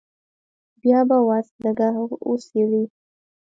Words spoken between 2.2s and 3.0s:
وڅېړې.